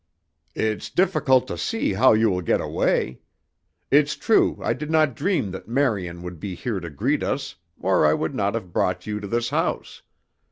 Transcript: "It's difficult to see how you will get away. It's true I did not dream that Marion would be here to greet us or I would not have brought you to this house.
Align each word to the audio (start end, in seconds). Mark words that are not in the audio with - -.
"It's 0.55 0.89
difficult 0.89 1.47
to 1.47 1.59
see 1.59 1.93
how 1.93 2.13
you 2.13 2.31
will 2.31 2.41
get 2.41 2.59
away. 2.59 3.19
It's 3.91 4.15
true 4.15 4.57
I 4.63 4.73
did 4.73 4.89
not 4.89 5.15
dream 5.15 5.51
that 5.51 5.67
Marion 5.67 6.23
would 6.23 6.39
be 6.39 6.55
here 6.55 6.79
to 6.79 6.89
greet 6.89 7.21
us 7.21 7.53
or 7.79 8.03
I 8.03 8.15
would 8.15 8.33
not 8.33 8.55
have 8.55 8.73
brought 8.73 9.05
you 9.05 9.19
to 9.19 9.27
this 9.27 9.51
house. 9.51 10.01